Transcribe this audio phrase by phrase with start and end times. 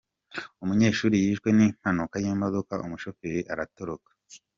[0.63, 4.09] Umunyeshuri yishwe n’impanuka y’imodoka umushoferi aratoroka